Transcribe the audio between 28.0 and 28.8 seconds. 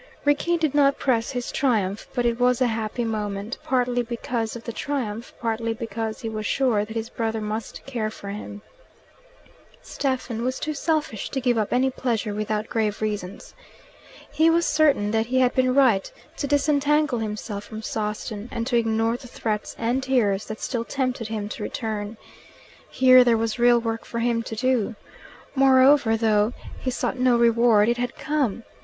come.